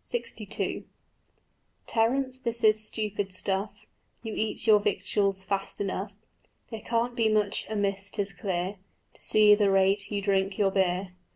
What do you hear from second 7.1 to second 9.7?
be much amiss, 'tis clear, To see